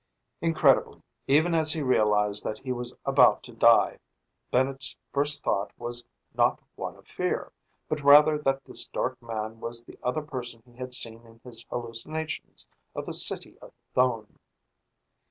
[0.41, 3.99] Incredibly, even as he realized that he was about to die,
[4.49, 7.51] Bennett's first thought was not one of fear,
[7.87, 11.67] but rather that this dark man was the other person he had seen in his
[11.69, 14.39] hallucinations of the city of Thone!